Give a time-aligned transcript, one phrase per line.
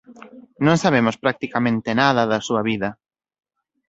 [0.65, 2.89] Non sabemos practicamente nada da súa vida.